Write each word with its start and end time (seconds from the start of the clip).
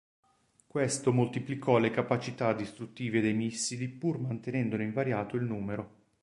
Questo 0.65 1.13
moltiplicò 1.13 1.77
le 1.77 1.91
capacità 1.91 2.53
distruttive 2.53 3.21
dei 3.21 3.33
missili 3.35 3.87
pur 3.87 4.17
mantenendone 4.17 4.83
invariato 4.83 5.35
il 5.35 5.43
numero. 5.43 5.95